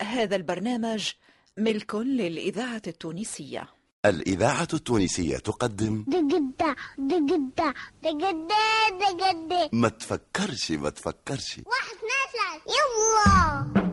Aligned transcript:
هذا 0.00 0.36
البرنامج 0.36 1.10
ملك 1.58 1.94
للإذاعة 1.94 2.82
التونسية. 2.86 3.68
الإذاعة 4.06 4.68
التونسية 4.74 5.36
تقدم 5.36 6.04
دقدة 6.08 6.76
دقدة 6.98 7.74
دقدة 8.02 8.54
دقدة. 9.00 9.70
ما 9.72 9.88
تفكرش 9.88 10.70
ما 10.70 10.90
تفكرش. 10.90 11.60
واحد 11.66 11.94
اثنين 11.96 12.24
ثلاثة. 12.32 12.64
يلا. 12.74 13.84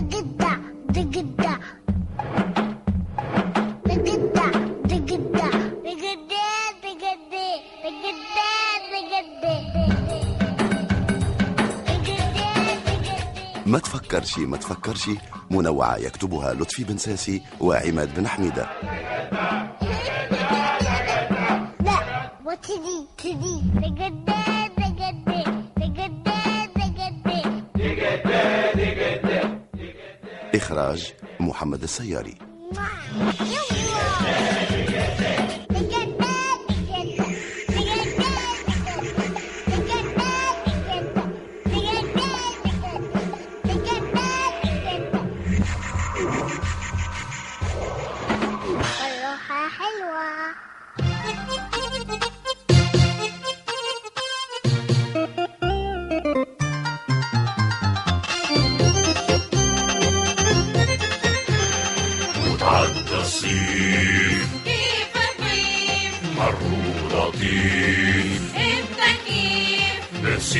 دقدة 0.00 0.56
دقدة. 1.02 1.60
ما 13.68 13.78
تفكرش 13.78 14.38
ما 14.38 14.56
تفكرش. 14.56 15.10
منوعة 15.50 15.96
يكتبها 15.96 16.54
لطفي 16.54 16.84
بن 16.84 16.98
ساسي 16.98 17.42
وعماد 17.60 18.14
بن 18.14 18.28
حميدة. 18.28 18.68
لا 21.80 22.30
وتدي 22.46 23.06
تدي 23.18 23.62
إخراج 30.54 31.14
محمد 31.40 31.82
السياري. 31.82 32.34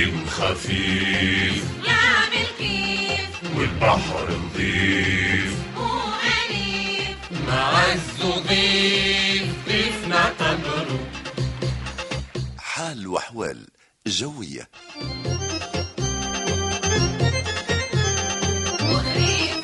خفيف 0.07 1.65
يعمل 1.87 2.47
كيف 2.59 3.31
والبحر 3.57 4.27
نظيف. 4.31 5.53
وأليف 5.77 7.17
معز 7.49 8.23
ضيف. 8.49 9.53
ضيفنا 9.69 10.33
تمره 10.39 11.01
حال 12.59 13.07
وأحوال 13.07 13.67
جوية. 14.07 14.69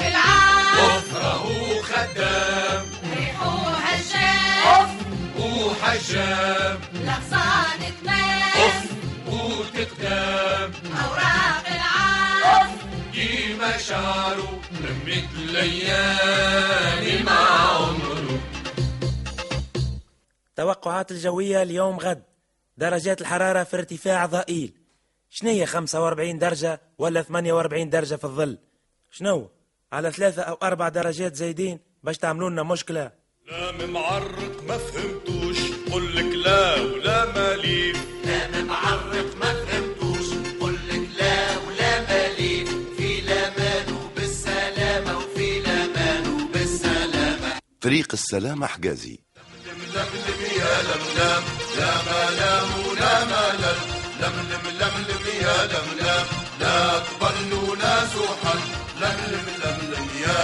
العام 0.00 0.76
ظفره 0.76 1.46
خدام. 1.82 2.86
ريحه 3.16 3.70
هشام. 3.70 4.88
وحجام 5.38 6.78
الليالي 15.56 17.22
مع 17.22 17.70
عمره. 17.70 18.40
توقعات 20.56 21.10
الجوية 21.10 21.62
اليوم 21.62 21.98
غد. 21.98 22.22
درجات 22.78 23.20
الحرارة 23.20 23.62
في 23.64 23.76
ارتفاع 23.76 24.26
ضئيل. 24.26 24.72
شنية 25.30 25.64
45 25.64 26.38
درجة 26.38 26.80
ولا 26.98 27.22
48 27.22 27.90
درجة 27.90 28.14
في 28.14 28.24
الظل؟ 28.24 28.58
شنو؟ 29.10 29.50
على 29.92 30.10
ثلاثة 30.12 30.42
أو 30.42 30.54
أربع 30.62 30.88
درجات 30.88 31.34
زايدين 31.34 31.80
باش 32.02 32.18
تعملوا 32.18 32.50
لنا 32.50 32.62
مشكلة. 32.62 33.10
لا 33.46 33.86
معرق 33.86 34.62
ما 34.68 34.78
فهمتوش. 34.78 35.58
قل 35.92 36.16
لك 36.16 36.34
لا 36.46 36.80
ولا 36.80 37.32
ماليف 37.32 38.06
لا 38.24 38.62
معرق 38.62 39.36
ما 39.36 39.54
فهمتوش 39.54 39.73
لملم 49.60 50.40
يا 50.60 50.82
لملم 50.82 51.44
لا 56.60 57.00
وحل 58.16 58.60
لملم 59.00 59.44
لملم 59.60 60.08
يا 60.20 60.38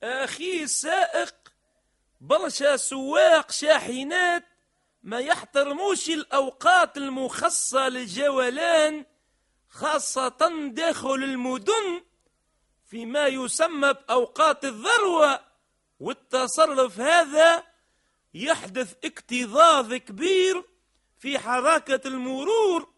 يا 0.03 0.25
أخي 0.25 0.63
السائق 0.63 1.35
برشا 2.21 2.77
سواق 2.77 3.51
شاحنات 3.53 4.45
ما 5.03 5.19
يحترموش 5.19 6.09
الأوقات 6.09 6.97
المخصصة 6.97 7.89
للجولان. 7.89 9.05
خاصة 9.75 10.69
داخل 10.73 11.15
المدن 11.15 12.03
فيما 12.91 13.27
يسمى 13.27 13.93
بأوقات 13.93 14.65
الذروة 14.65 15.41
والتصرف 16.01 17.01
هذا 17.01 17.63
يحدث 18.35 18.95
اكتظاظ 19.05 19.95
كبير 19.95 20.65
في 21.19 21.39
حركة 21.39 22.09
المرور 22.09 22.89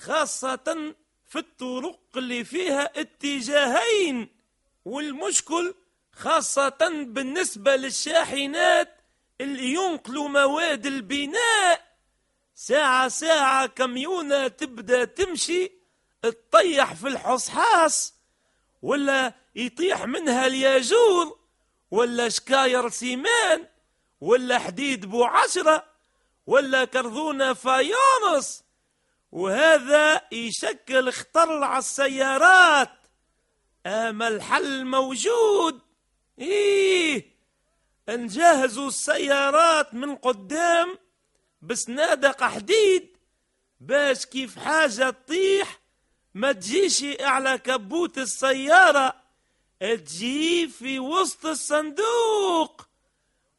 خاصة 0.00 0.94
في 1.28 1.38
الطرق 1.38 2.00
اللي 2.16 2.44
فيها 2.44 3.00
اتجاهين 3.00 4.28
والمشكل 4.84 5.74
خاصة 6.12 7.04
بالنسبة 7.06 7.76
للشاحنات 7.76 9.00
اللي 9.40 9.72
ينقلوا 9.74 10.28
مواد 10.28 10.86
البناء. 10.86 11.94
ساعة 12.54 13.08
ساعة 13.08 13.66
كميونة 13.66 14.48
تبدأ 14.48 15.04
تمشي 15.04 15.83
تطيح 16.30 16.94
في 16.94 17.08
الحصحاص 17.08 18.14
ولا 18.82 19.32
يطيح 19.54 20.04
منها 20.04 20.46
الياجور 20.46 21.38
ولا 21.90 22.28
شكاير 22.28 22.88
سيمان 22.88 23.66
ولا 24.20 24.58
حديد 24.58 25.06
بو 25.06 25.24
عشرة 25.24 25.84
ولا 26.46 26.84
كرذونة 26.84 27.52
فايونس 27.52 28.64
وهذا 29.32 30.20
يشكل 30.32 31.12
خطر 31.12 31.64
على 31.64 31.78
السيارات. 31.78 32.90
أما 33.86 34.28
الحل 34.28 34.84
موجود. 34.84 35.80
إيه 36.38 37.34
نجهزوا 38.08 38.88
السيارات 38.88 39.94
من 39.94 40.16
قدام 40.16 40.98
بسنادق 41.62 42.44
حديد 42.44 43.16
باش 43.80 44.26
كيف 44.26 44.58
حاجة 44.58 45.10
تطيح 45.10 45.78
ما 46.34 46.52
تجيش 46.52 47.04
على 47.20 47.58
كبوت 47.58 48.18
السيارة 48.18 49.14
تجي 49.80 50.68
في 50.68 50.98
وسط 50.98 51.46
الصندوق. 51.46 52.88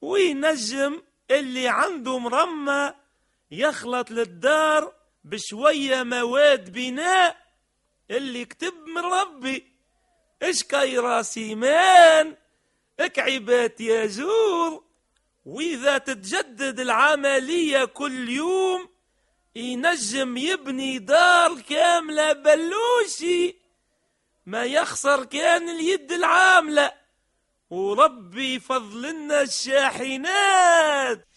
وينجم 0.02 1.02
اللي 1.32 1.68
عنده 1.68 2.18
مرمى 2.20 2.94
يخلط 3.52 4.12
للدار 4.12 4.94
بشوية 5.24 6.04
مواد 6.04 6.72
بناء. 6.72 7.38
اللي 8.12 8.46
كتب 8.46 8.74
من 8.88 9.02
ربي 9.02 9.66
اش 10.42 10.64
كايرا 10.64 11.22
سيمان 11.22 12.36
اكعبات 13.00 13.82
يا 13.82 14.06
زور. 14.06 14.84
وإذا 15.46 15.98
تتجدد 15.98 16.80
العملية 16.80 17.86
كل 17.86 18.30
يوم 18.30 18.90
ينجم 19.56 20.38
يبني 20.38 21.00
دار 21.00 21.62
كاملة 21.62 22.34
بلوشي 22.34 23.56
ما 24.46 24.64
يخسر 24.64 25.26
كان 25.26 25.70
اليد 25.70 26.12
العاملة. 26.12 26.92
وربي 27.70 28.60
فضلنا 28.60 29.42
الشاحنات. 29.42 31.28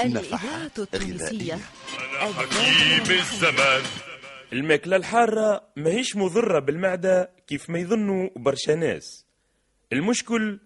الإذاعة 0.00 0.70
التونسية. 0.78 1.60
أنا 2.20 2.32
حكيم 2.32 3.10
الزمان. 3.10 3.82
الماكلة 4.52 4.96
الحارة 4.96 5.62
ماهيش 5.76 6.16
مضرة 6.16 6.58
بالمعدة 6.58 7.30
كيف 7.46 7.70
ما 7.70 7.78
يظنوا 7.78 8.30
برشا 8.36 8.72
ناس. 8.72 9.26
المشكل 9.92 10.60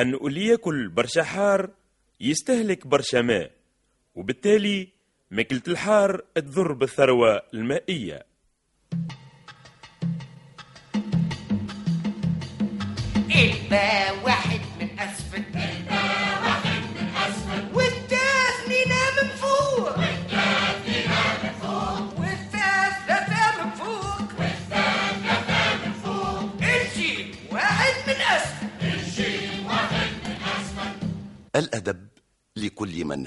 أنه 0.00 0.16
اللي 0.26 0.46
ياكل 0.46 0.88
برشا 0.88 1.22
حار 1.22 1.70
يستهلك 2.20 2.86
برشا 2.86 3.16
ماء 3.18 3.50
وبالتالي 4.14 4.88
ماكلة 5.30 5.62
الحار 5.68 6.22
تضر 6.34 6.72
بالثروة 6.72 7.42
المائية. 7.54 8.26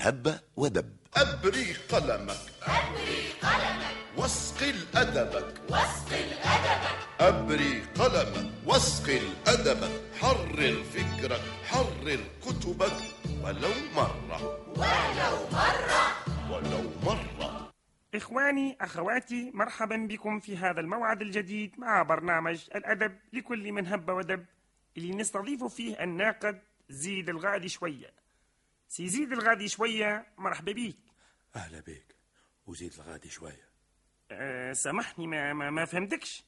هب 0.02 0.40
ودب. 0.58 0.90
أبري 1.16 1.74
قلمك. 1.90 2.42
أبري 2.64 3.22
قلمك. 3.42 3.96
واسقي 4.18 4.74
أدبك 4.96 5.54
واسقي 5.70 6.24
أدبك 6.44 6.98
أبري 7.20 7.82
قلمك. 7.96 8.52
واسقي 8.66 9.20
أدبك 9.48 10.02
حرر 10.20 10.84
فكرك. 10.84 11.42
حرر 11.66 12.20
كتبك. 12.46 12.98
ولو 13.44 13.74
مرة. 13.96 14.42
ولو 14.78 15.36
مرة. 15.52 16.04
ولو 16.52 16.92
مرة. 17.04 17.72
إخواني 18.16 18.78
أخواتي 18.82 19.52
مرحبا 19.54 20.08
بكم 20.10 20.40
في 20.40 20.58
هذا 20.58 20.80
الموعد 20.80 21.22
الجديد 21.22 21.80
مع 21.80 22.04
برنامج 22.04 22.60
الأدب 22.76 23.18
لكل 23.34 23.72
من 23.72 23.88
هب 23.88 24.10
ودب. 24.10 24.46
اللي 24.98 25.16
نستضيف 25.16 25.64
فيه 25.64 26.04
الناقد 26.04 26.62
زيد 26.90 27.30
الغادي 27.30 27.70
شوية. 27.70 28.21
سي 28.92 29.10
زيد 29.10 29.32
الغادي 29.32 29.68
شوية. 29.68 30.26
مرحبا 30.38 30.72
بيك. 30.72 30.98
أهلا 31.56 31.80
بك 31.80 32.16
وزيد 32.68 32.94
الغادي 32.94 33.30
شوية. 33.30 33.70
أه 34.32 34.74
سامحني 34.74 35.28
ما, 35.28 35.54
ما, 35.54 35.70
ما 35.70 35.86
فهمتكش. 35.86 36.44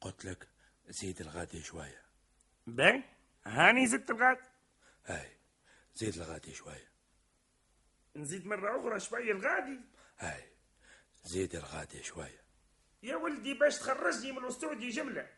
قلت 0.00 0.24
لك 0.24 0.48
زيد 0.88 1.20
الغادي 1.20 1.62
شوية. 1.62 2.02
باي 2.66 3.02
هاني 3.44 3.86
زدت 3.86 4.10
الغاد. 4.10 4.38
هاي 5.04 5.36
زيد 5.94 6.14
الغادي 6.14 6.54
شوية. 6.54 6.88
نزيد 8.16 8.46
مرة 8.46 8.80
أخرى 8.80 9.00
شوية 9.00 9.32
الغادي. 9.32 9.80
هاي 10.18 10.44
زيد 11.24 11.54
الغادي 11.54 12.02
شوية. 12.02 12.42
يا 13.02 13.16
ولدي 13.16 13.54
باش 13.54 13.78
تخرجني 13.78 14.32
من 14.32 14.38
الأستوديو 14.38 14.90
جملة. 14.90 15.28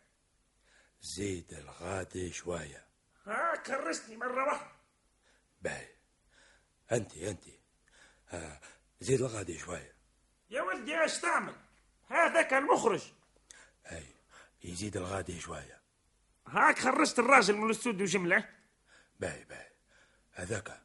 زيد 1.00 1.52
الغادي 1.52 2.32
شوية. 2.32 2.86
ها 3.26 3.62
خرجتني 3.66 4.16
مرة 4.16 4.44
واحدة. 4.44 4.72
باي 5.62 5.97
أنت 6.92 7.16
أنت. 7.16 7.44
ها 8.28 8.60
زيد 9.00 9.20
الغادي 9.20 9.58
شوية. 9.58 9.94
يا 10.50 10.62
ولدي 10.62 11.00
إيش 11.00 11.18
تعمل؟ 11.18 11.54
هذاك 12.08 12.54
المخرج 12.54 13.02
هاي 13.86 14.06
يزيد 14.64 14.96
الغادي 14.96 15.40
شوية. 15.40 15.80
هاك 16.46 16.78
خرجت 16.78 17.18
الراجل 17.18 17.56
من 17.56 17.66
الاستوديو 17.66 18.06
جملة 18.06 18.48
باي 19.20 19.44
باي 19.44 19.66
هذاك. 20.32 20.82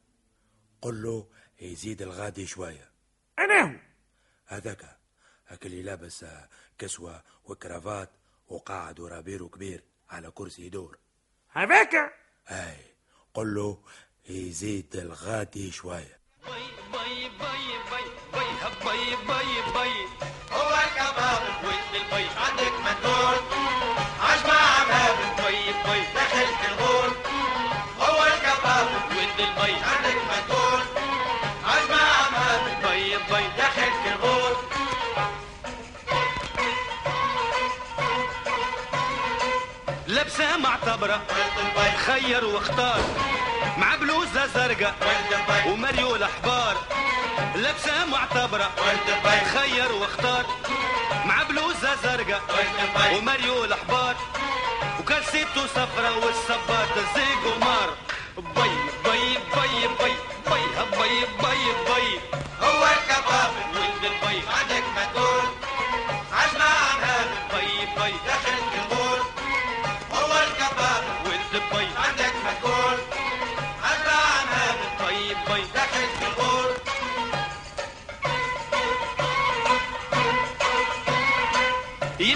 قل 0.82 1.02
له 1.02 1.28
يزيد 1.60 2.02
الغادي 2.02 2.46
شوية. 2.46 2.90
أنا 3.38 3.62
هو. 3.62 3.78
هذاك. 4.46 4.98
هاك 5.46 5.66
اللي 5.66 5.82
لابس 5.82 6.24
آه، 6.24 6.48
كسوة 6.78 7.22
وكرافات 7.44 8.10
وقاعد 8.48 9.00
ورا 9.00 9.20
بيرو 9.20 9.48
كبير 9.48 9.84
على 10.10 10.30
كرسي 10.30 10.66
يدور 10.66 10.98
هذاك؟ 11.48 12.14
هاي 12.46 12.76
قل 13.34 13.54
له 13.54 13.82
يزيد 14.28 14.96
الغادي 14.96 15.72
شوية. 15.72 16.18
بي 16.44 16.64
بي 16.92 17.28
بي 17.28 17.64
بي 17.90 18.44
بي 18.84 19.16
بي 19.26 19.72
بي 19.74 19.92
هو 20.52 20.70
الكباب 20.84 21.42
وين 21.64 22.02
البي 22.02 22.28
عندك 22.36 22.74
مندول 22.84 23.38
عجمة 24.20 24.54
عمام 24.54 25.36
بي 25.36 25.72
بي 25.84 26.00
دخلت 26.14 26.60
الغول. 26.68 27.12
هو 28.00 28.24
الكباب 28.24 28.88
وين 29.10 29.30
البي 29.48 29.72
عندك 29.72 30.20
مندول 30.30 30.82
عجمة 31.64 32.02
عمام 32.02 32.82
بي 32.82 33.16
بي 33.16 33.48
دخلت 33.58 34.06
الغول. 34.06 34.56
لبسة 40.08 40.56
معتبرة 40.56 41.26
خير 42.06 42.44
واختار. 42.44 43.00
زرقاء 44.54 44.94
ومريول 45.68 46.24
حبار 46.24 46.76
لبسة 47.56 48.04
معتبرة. 48.04 48.70
خير 49.54 49.92
واختار. 49.92 50.44
مع 51.24 51.42
بلوزة 51.42 51.94
زرقاء. 52.02 52.42
ومريول 53.14 53.74
حبار 53.74 54.16
وكاسيته 55.00 55.66
صفرة 55.66 56.16
والصباط 56.24 56.90
الزيق 56.96 57.56
ومار 57.56 57.88
بي 58.36 58.70
بي 59.04 59.38
بي 59.54 59.88
بي 60.00 60.14
بي 60.50 60.62
بي 60.98 61.26
بي 61.42 61.62
بي. 61.86 62.20
هو 62.62 62.82
الكباب. 62.84 63.52
ولد 63.74 64.04
البي 64.04 64.42
عندك 64.48 64.84
مدول 64.96 65.46
عجمة 65.46 65.63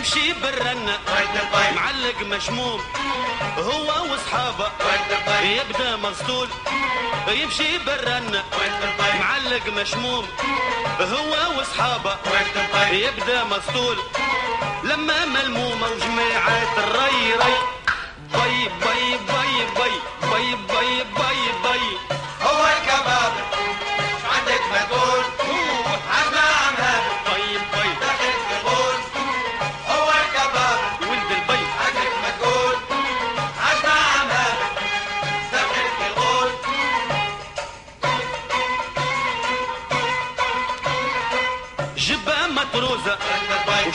يمشي 0.08 0.32
بالرنة. 0.32 0.98
معلق 1.76 2.20
مشموم 2.22 2.80
هو 3.58 4.12
وصحابه 4.12 4.70
يبدأ 5.42 5.96
مغسول 5.96 6.48
يمشي 7.28 7.78
بالرنة. 7.78 8.44
معلق 9.20 9.66
مشموم 9.76 10.26
هو 11.00 11.60
وصحابه 11.60 12.16
يبدأ 12.90 13.44
مغسول 13.44 13.96
لما 14.84 15.24
ملمومة 15.24 15.86
وجماعات 15.88 16.78
الري 16.78 17.32
ري. 17.42 17.54
باي 18.32 18.68
باي 18.84 19.18
باي 19.28 19.54
باي 19.76 19.96
باي 20.30 20.54
باي 20.54 21.04
باي 21.04 21.04
بي 21.04 21.27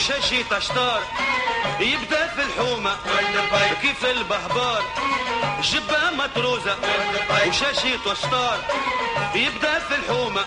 وشاشي 0.04 0.44
تشطار 0.44 1.02
يبدأ 1.80 2.26
في 2.26 2.42
الحومة 2.42 2.96
كيف 3.82 4.04
البهبار. 4.04 4.82
جبة 5.62 6.10
مطروزة 6.10 6.76
وشاشي 7.48 7.98
تشطار 7.98 8.58
يبدأ 9.34 9.78
في 9.78 9.94
الحومة 9.94 10.44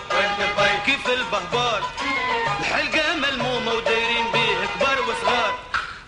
كيف 0.86 1.08
البهبار. 1.08 1.82
الحلقة 2.60 3.14
ملمومة 3.14 3.72
ودايرين 3.72 4.32
بيه 4.32 4.66
كبار 4.74 4.98
وصغار. 5.02 5.54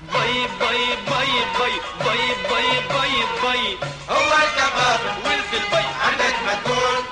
بي 0.03 0.47
بي 0.61 0.87
بي 1.11 1.33
بي 1.59 1.73
بي 2.05 2.19
بي 2.49 2.67
بي 2.91 3.13
بي. 3.43 3.79
هو 4.11 4.33
الكباب 4.45 5.01
ولد 5.25 5.55
البي 5.55 5.87
عندك 6.05 6.37
مدول 6.47 7.05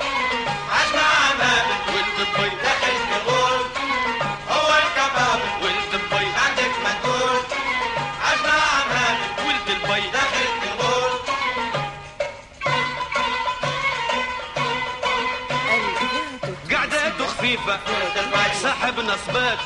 عجمة 0.71 1.03
عمام 1.03 1.67
ولد 1.89 2.29
البي 2.39 2.78
نصبات 19.09 19.59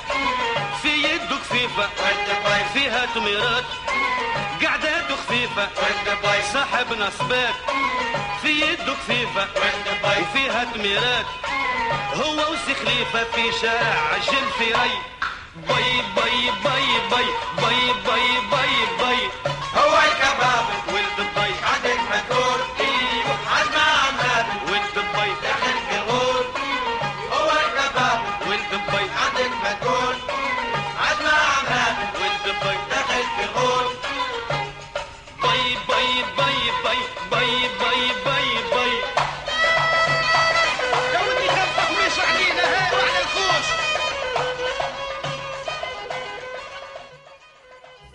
في 0.82 0.88
يده 0.88 1.36
خفيفة 1.36 1.88
فيها 2.74 3.06
تميرات. 3.14 3.64
قعدته 4.64 5.16
خفيفة 5.16 5.68
صاحب 6.52 6.92
نصبات. 6.92 7.54
في 8.42 8.48
يده 8.48 8.94
خفيفة 8.94 9.46
وفيها 10.04 10.64
تميرات. 10.74 11.26
هو 12.14 12.52
وسي 12.52 12.74
خليفة 12.74 13.24
في 13.24 13.52
شارع 13.60 14.00
عجل 14.12 14.50
في 14.58 14.64
ري. 14.64 14.94
باي 15.56 16.02
باي 16.16 16.50
باي 16.64 16.86
باي 17.10 17.26
باي 17.56 17.92
باي 18.06 18.28
باي 18.50 18.74
باي. 19.00 19.28
هو 19.76 19.98
الكباب 19.98 20.64
ولد 20.88 21.28
باي 21.36 21.52
عندك 21.72 22.00
مدور 22.10 22.71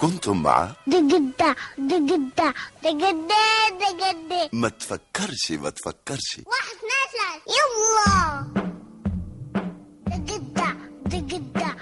كنتم 0.07 0.43
مع 0.43 0.71
دقدة 0.87 1.55
دقدة 1.77 2.53
دقدة 2.83 3.43
دقدة. 3.79 4.49
ما 4.53 4.69
تفكرش 4.69 5.51
ما 5.51 5.69
تفكرش. 5.69 6.39
واحد 6.45 6.75
اثنين 6.77 7.07
ثلاثة. 7.13 7.43
يلا. 7.57 8.47
دقدة 10.17 10.75
دقدة. 11.05 11.75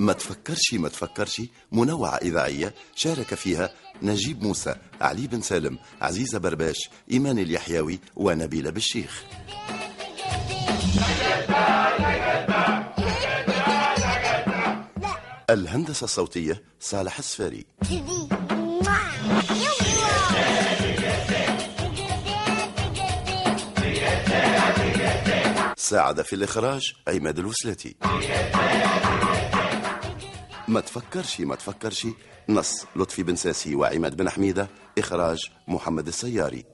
ما 0.00 0.12
تفكرش 0.12 0.74
ما 0.74 0.88
تفكرش. 0.88 1.42
منوعة 1.72 2.16
إذاعية 2.16 2.74
شارك 2.94 3.34
فيها 3.34 3.70
نجيب 4.02 4.42
موسى 4.42 4.74
علي 5.00 5.26
بن 5.26 5.40
سالم 5.40 5.78
عزيزة 6.00 6.38
برباش 6.38 6.90
إيمان 7.10 7.38
اليحيوي 7.38 8.00
ونبيلة 8.16 8.70
بالشيخ 8.70 9.24
الهندسة 15.50 16.04
الصوتية 16.04 16.62
صالح 16.80 17.18
السفاري. 17.18 17.66
ساعد 25.76 26.22
في 26.22 26.32
الإخراج 26.36 26.92
عماد 27.08 27.38
الوسلاتي 27.38 27.96
ما 30.68 30.80
تفكرش 30.80 31.40
ما 31.40 31.54
تفكرش. 31.54 32.06
نص 32.48 32.86
لطفي 32.96 33.22
بن 33.22 33.36
ساسي 33.36 33.74
وعماد 33.74 34.16
بن 34.16 34.30
حميدة 34.30 34.68
إخراج 34.98 35.38
محمد 35.68 36.06
السياري. 36.06 36.64